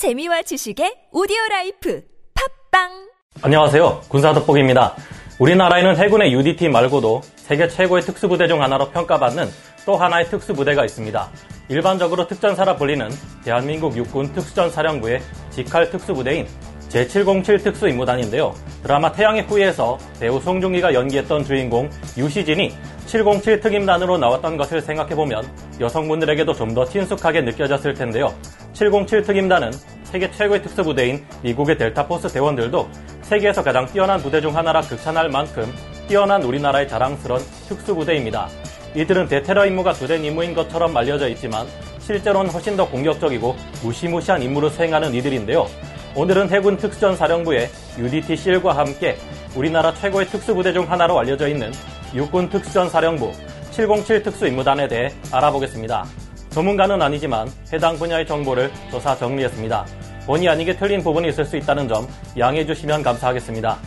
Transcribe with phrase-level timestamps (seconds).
[0.00, 2.02] 재미와 지식의 오디오 life
[2.72, 2.88] 팟빵
[3.42, 4.00] 안녕하세요.
[4.08, 4.94] 군사 돋보기입니다.
[5.38, 9.46] 우리나라에는 해군의 UDT 말고도 세계 최고의 특수부대 중 하나로 평가받는
[9.84, 11.28] 또 하나의 특수부대가 있습니다.
[11.68, 13.10] 일반적으로 특전사라 불리는
[13.44, 16.46] 대한민국 육군 특수전사령부의 직할 특수부대인
[16.88, 18.54] 제707 특수임무단인데요.
[18.82, 22.74] 드라마 태양의 후예에서 배우 송중기가 연기했던 주인공 유시진이
[23.04, 25.44] 707 특임단으로 나왔던 것을 생각해보면
[25.78, 28.34] 여성분들에게도 좀 더 친숙하게 느껴졌을 텐데요.
[28.80, 29.72] 707 특임단은
[30.04, 32.88] 세계 최고의 특수부대인 미국의 델타포스 대원들도
[33.20, 35.70] 세계에서 가장 뛰어난 부대 중 하나라 극찬할 만큼
[36.08, 38.48] 뛰어난 우리나라의 자랑스런 특수부대입니다.
[38.94, 41.66] 이들은 대테러 임무가 주된 임무인 것처럼 알려져 있지만
[41.98, 45.66] 실제로는 훨씬 더 공격적이고 무시무시한 임무를 수행하는 이들인데요.
[46.16, 49.18] 오늘은 해군 특수전사령부의 UDT-CL과 함께
[49.54, 51.70] 우리나라 최고의 특수부대 중 하나로 알려져 있는
[52.14, 53.30] 육군 특수전사령부
[53.72, 56.06] 707 특수임무단에 대해 알아보겠습니다.
[56.50, 59.86] 전문가는 아니지만 해당 분야의 정보를 조사 정리했습니다.
[60.26, 62.06] 본의 아니게 틀린 부분이 있을 수 있다는 점
[62.38, 63.78] 양해해 주시면 감사하겠습니다.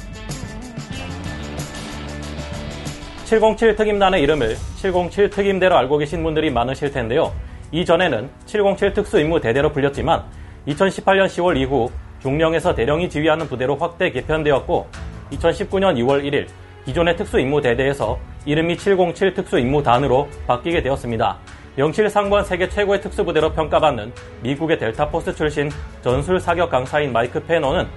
[3.26, 7.34] 707 특임단의 이름을 707 특임대로 알고 계신 분들이 많으실 텐데요.
[7.72, 10.24] 이전에는 707 특수임무 대대로 불렸지만
[10.68, 11.90] 2018년 10월 이후
[12.22, 14.88] 중령에서 대령이 지휘하는 부대로 확대 개편되었고
[15.32, 16.48] 2019년 2월 1일
[16.86, 21.40] 기존의 특수임무대대에서 이름이 707 특수임무단으로 바뀌게 되었습니다.
[21.76, 25.72] 영실상관 세계 최고의 특수부대로 평가받는 미국의 델타포스 출신
[26.04, 27.88] 전술 사격 강사인 마이크 페노는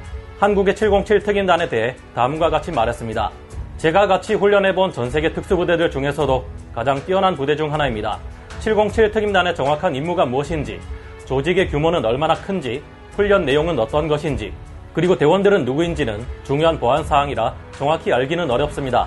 [0.41, 3.31] 한국의 707 특임단에 대해 다음과 같이 말했습니다.
[3.77, 8.19] 제가 같이 훈련해본 전 세계 특수부대들 중에서도 가장 뛰어난 부대 중 하나입니다.
[8.61, 10.81] 707 특임단의 정확한 임무가 무엇인지,
[11.27, 14.55] 조직의 규모는 얼마나 큰지, 훈련 내용은 어떤 것인지,
[14.95, 19.07] 그리고 대원들은 누구인지는 중요한 보안 사항이라 정확히 알기는 어렵습니다.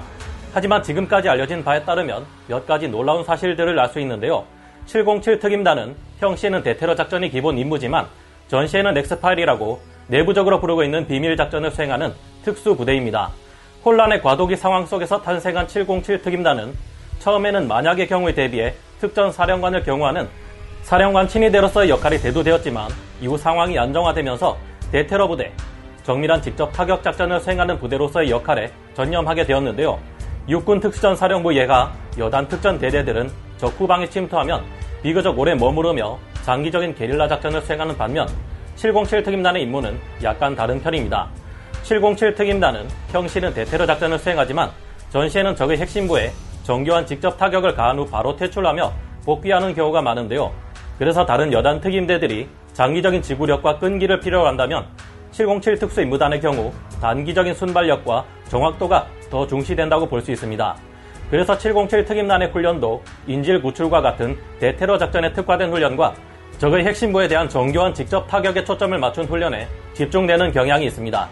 [0.54, 4.46] 하지만 지금까지 알려진 바에 따르면 몇 가지 놀라운 사실들을 알 수 있는데요.
[4.90, 8.08] 707 특임단은 평시에는 대테러 작전이 기본 임무지만
[8.48, 12.12] 전시에는 엑스파일이라고 내부적으로 부르고 있는 비밀 작전을 수행하는
[12.44, 13.30] 특수 부대입니다.
[13.86, 16.74] 혼란의 과도기 상황 속에서 탄생한 707 특임단은
[17.20, 20.28] 처음에는 만약의 경우에 대비해 특전 사령관을 경호하는
[20.82, 22.90] 사령관 친위대로서의 역할이 대두되었지만
[23.22, 24.58] 이후 상황이 안정화되면서
[24.92, 25.52] 대테러 부대,
[26.02, 30.00] 정밀한 직접 타격 작전을 수행하는 부대로서의 역할에 전념하게 되었는데요.
[30.48, 33.30] 육군 특수전 사령부 예가 여단 특전 대대들은
[33.60, 38.28] 적 후방에 침투하면 비교적 오래 머무르며 장기적인 게릴라 작전을 수행하는 반면
[38.76, 41.30] 707 특임단의 임무는 약간 다른 편입니다.
[41.84, 44.70] 707 특임단은 평시는 대테러 작전을 수행하지만
[45.10, 46.32] 전시에는 적의 핵심부에
[46.64, 48.94] 정교한 직접 타격을 가한 후 바로 퇴출하며
[49.26, 50.52] 복귀하는 경우가 많은데요.
[50.98, 54.86] 그래서 다른 여단 특임대들이 장기적인 지구력과 끈기를 필요로 한다면
[55.32, 56.72] 707 특수 임무단의 경우
[57.02, 60.76] 단기적인 순발력과 정확도가 더 중시된다고 볼 수 있습니다.
[61.30, 66.16] 그래서 707 특임단의 훈련도 인질 구출과 같은 대테러 작전에 특화된 훈련과
[66.58, 71.30] 적의 핵심부에 대한 정교한 직접 타격에 초점을 맞춘 훈련에 집중되는 경향이 있습니다.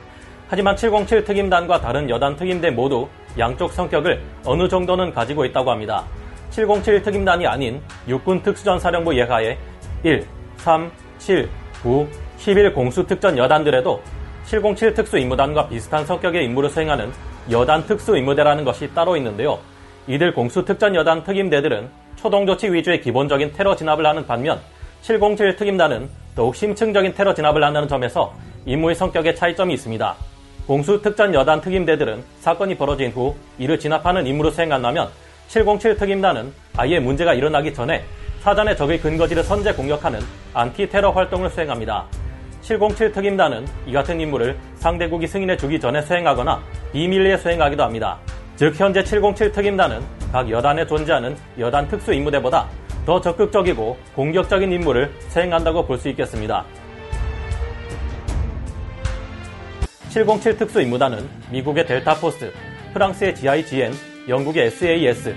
[0.50, 3.08] 하지만 707 특임단과 다른 여단 특임대 모두
[3.38, 6.06] 양쪽 성격을 어느 정도는 가지고 있다고 합니다.
[6.52, 9.58] 707 특임단이 아닌 육군 특수전사령부 예하에
[10.04, 10.26] 1,
[10.58, 11.50] 3, 7,
[11.84, 12.08] 9,
[12.38, 14.02] 11 공수특전 여단들에도
[14.46, 17.12] 707 특수임무단과 비슷한 성격의 임무를 수행하는
[17.52, 19.60] 여단 특수임무대라는 것이 따로 있는데요.
[20.08, 24.60] 이들 공수특전 여단 특임대들은 초동조치 위주의 기본적인 테러 진압을 하는 반면
[25.02, 28.34] 707 특임단은 더욱 심층적인 테러 진압을 한다는 점에서
[28.66, 30.16] 임무의 성격에 차이점이 있습니다.
[30.66, 35.10] 공수특전 여단 특임대들은 사건이 벌어진 후 이를 진압하는 임무를 수행한다면
[35.50, 38.04] 707 특임단은 아예 문제가 일어나기 전에
[38.40, 40.20] 사전에 적의 근거지를 선제 공격하는
[40.54, 42.06] 안티 테러 활동을 수행합니다.
[42.62, 46.62] 707 특임단은 이 같은 임무를 상대국이 승인해 주기 전에 수행하거나
[46.94, 48.20] 비밀리에 수행하기도 합니다.
[48.58, 50.02] 즉 현재 707 특임단은
[50.32, 52.68] 각 여단에 존재하는 여단 특수 임무대보다
[53.06, 56.66] 더 적극적이고 공격적인 임무를 수행한다고 볼 수 있겠습니다.
[60.10, 62.52] 707 특수 임무단은 미국의 델타 포스,
[62.94, 63.94] 프랑스의 GIGN,
[64.28, 65.36] 영국의 SAS,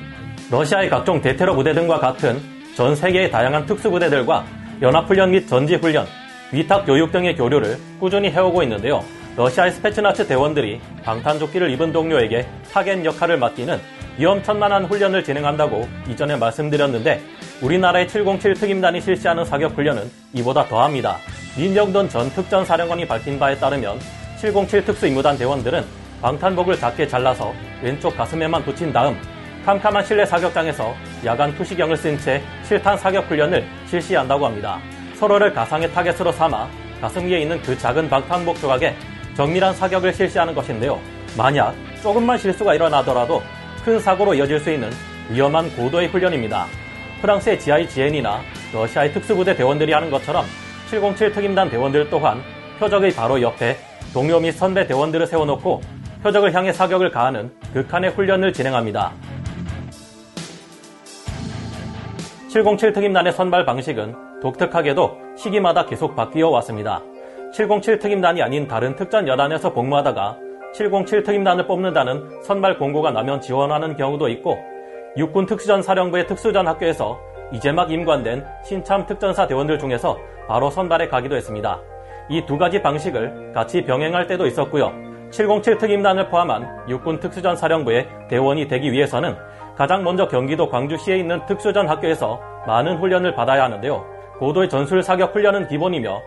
[0.50, 2.40] 러시아의 각종 대테러 부대 등과 같은
[2.74, 4.44] 전 세계의 다양한 특수부대들과
[4.80, 6.06] 연합훈련 및 전지훈련,
[6.52, 9.04] 위탁 교육 등의 교류를 꾸준히 해오고 있는데요.
[9.40, 13.80] 러시아의 스페츠나츠 대원들이 방탄조끼를 입은 동료에게 타겟 역할을 맡기는
[14.18, 17.22] 위험천만한 훈련을 진행한다고 이전에 말씀드렸는데
[17.62, 21.16] 우리나라의 707 특임단이 실시하는 사격 훈련은 이보다 더합니다.
[21.56, 23.98] 민정돈 전 특전사령관이 밝힌 바에 따르면
[24.36, 25.86] 707 특수임무단 대원들은
[26.20, 29.16] 방탄복을 작게 잘라서 왼쪽 가슴에만 붙인 다음
[29.64, 30.94] 캄캄한 실내 사격장에서
[31.24, 34.78] 야간 투시경을 쓴 채 실탄 사격 훈련을 실시한다고 합니다.
[35.14, 36.68] 서로를 가상의 타겟으로 삼아
[37.00, 38.94] 가슴 위에 있는 그 작은 방탄복 조각에
[39.36, 40.98] 정밀한 사격을 실시하는 것인데요.
[41.36, 43.42] 만약 조금만 실수가 일어나더라도
[43.84, 44.90] 큰 사고로 이어질 수 있는
[45.30, 46.66] 위험한 고도의 훈련입니다.
[47.20, 48.40] 프랑스의 GIGN이나
[48.72, 50.44] 러시아의 특수부대 대원들이 하는 것처럼
[50.88, 52.42] 707 특임단 대원들 또한
[52.78, 53.76] 표적의 바로 옆에
[54.12, 55.80] 동료 및 선배 대원들을 세워놓고
[56.22, 59.12] 표적을 향해 사격을 가하는 극한의 훈련을 진행합니다.
[62.48, 67.00] 707 특임단의 선발 방식은 독특하게도 시기마다 계속 바뀌어 왔습니다.
[67.52, 70.38] 707 특임단이 아닌 다른 특전 여단에서 복무하다가
[70.72, 74.56] 707 특임단을 뽑는다는 선발 공고가 나면 지원하는 경우도 있고
[75.16, 77.18] 육군 특수전 사령부의 특수전 학교에서
[77.52, 80.16] 이제 막 임관된 신참 특전사 대원들 중에서
[80.46, 81.80] 바로 선발해 가기도 했습니다.
[82.28, 84.92] 이 두 가지 방식을 같이 병행할 때도 있었고요.
[85.32, 89.36] 707 특임단을 포함한 육군 특수전 사령부의 대원이 되기 위해서는
[89.76, 94.06] 가장 먼저 경기도 광주시에 있는 특수전 학교에서 많은 훈련을 받아야 하는데요.
[94.38, 96.20] 고도의 전술 사격 훈련은 기본이며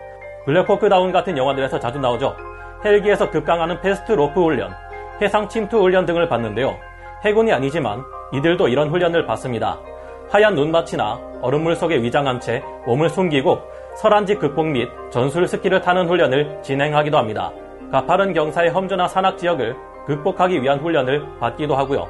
[0.44, 2.36] 블랙호크다운 같은 영화들에서 자주 나오죠.
[2.84, 4.74] 헬기에서 급강하는 fast rope 훈련,
[5.20, 6.76] 해상 침투 훈련 등을 받는데요.
[7.24, 9.78] 해군이 아니지만 이들도 이런 훈련을 받습니다.
[10.30, 13.58] 하얀 눈밭이나 얼음물 속에 위장한 채 몸을 숨기고
[13.96, 17.52] 설한지 극복 및 전술 스키를 타는 훈련을 진행하기도 합니다.
[17.90, 19.76] 가파른 경사의 험준한 산악 지역을
[20.06, 22.06] 극복하기 위한 훈련을 받기도 하고요.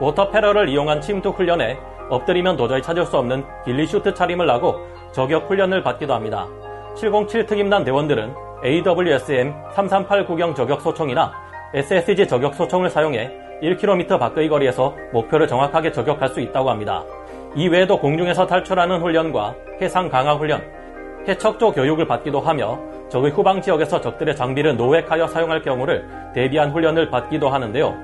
[0.00, 1.78] water para를 이용한 침투 훈련에
[2.10, 4.74] 엎드리면 도저히 찾을 수 없는 ghillie suit 차림을 하고
[5.12, 6.46] 저격 훈련을 받기도 합니다.
[6.96, 8.34] 707 특임단 대원들은
[8.64, 11.32] AWSM 338 구경 저격 소총이나
[11.72, 13.30] SSG 저격 소총을 사용해
[13.62, 17.04] 1km 밖의 거리에서 목표를 정확하게 저격할 수 있다고 합니다.
[17.54, 20.62] 이 외에도 공중에서 탈출하는 훈련과 해상 강화 훈련,
[21.26, 22.78] 해척조 교육을 받기도 하며
[23.08, 27.94] 적의 후방 지역에서 적들의 장비를 노획하여 사용할 경우를 대비한 훈련을 받기도 하는데요.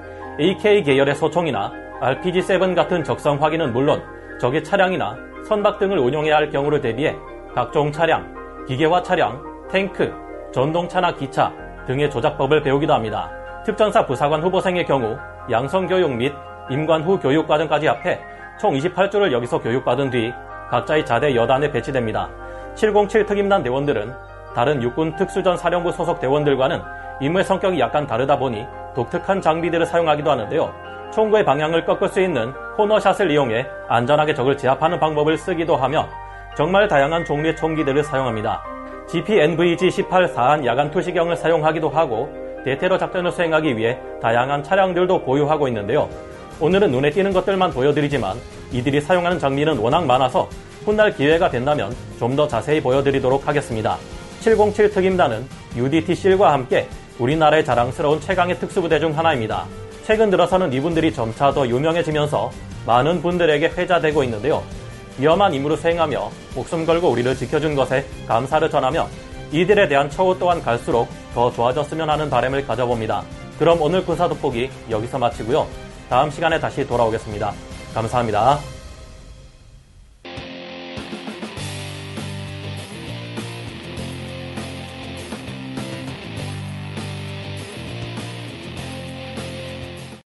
[0.41, 4.03] AK 계열의 소총이나 RPG-7 같은 적성 확인은 물론
[4.41, 5.17] 적의 차량이나
[5.49, 7.15] 선박 등을 운용해야 할 경우를 대비해
[7.55, 8.27] 각종 차량,
[8.67, 9.41] 기계화 차량,
[9.71, 10.13] 탱크,
[10.53, 11.53] 전동차나 기차
[11.87, 13.31] 등의 조작법을 배우기도 합니다.
[13.65, 15.17] 특전사 부사관 후보생의 경우
[15.51, 16.33] 양성교육 및
[16.69, 18.21] 임관 후 교육과정까지 합해
[18.61, 20.33] 총 28주를 여기서 교육받은 뒤
[20.71, 22.29] 각자의 자대 여단에 배치됩니다.
[22.75, 24.13] 707 특임단 대원들은
[24.55, 26.83] 다른 육군 특수전 사령부 소속 대원들과는
[27.21, 30.75] 임무의 성격이 약간 다르다 보니 독특한 장비들을 사용하기도 하는데요.
[31.13, 36.09] 총구의 방향을 꺾을 수 있는 코너샷을 이용해 안전하게 적을 제압하는 방법을 쓰기도 하며
[36.57, 38.65] 정말 다양한 종류의 총기들을 사용합니다.
[39.09, 42.31] GPNVG-18 사한 야간 투시경을 사용하기도 하고
[42.65, 46.09] 대테러 작전을 수행하기 위해 다양한 차량들도 보유하고 있는데요.
[46.59, 48.39] 오늘은 눈에 띄는 것들만 보여드리지만
[48.73, 50.49] 이들이 사용하는 장비는 워낙 많아서
[50.87, 53.99] 훗날 기회가 된다면 좀 더 자세히 보여드리도록 하겠습니다.
[54.41, 56.89] 707 특임단은 UDT-실과 함께
[57.19, 59.65] 우리나라의 자랑스러운 최강의 특수부대 중 하나입니다.
[60.05, 62.51] 최근 들어서는 이분들이 점차 더 유명해지면서
[62.87, 64.63] 많은 분들에게 회자되고 있는데요.
[65.19, 69.09] 위험한 임무를 수행하며 목숨 걸고 우리를 지켜준 것에 감사를 전하며
[69.53, 73.23] 이들에 대한 처우 또한 갈수록 더 좋아졌으면 하는 바람을 가져봅니다.
[73.59, 75.67] 그럼 오늘 군사 돋보기 여기서 마치고요.
[76.11, 77.53] 다음 시간에 다시 돌아오겠습니다.
[77.95, 78.76] 감사합니다.